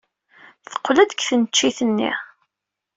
[0.69, 2.11] Teqqel-d seg tneččit-nni.